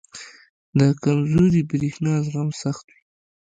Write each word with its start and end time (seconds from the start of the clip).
•د 0.79 0.81
کمزوري 1.03 1.61
برېښنا 1.71 2.13
زغم 2.25 2.49
سخت 2.61 2.85
وي. 2.93 2.99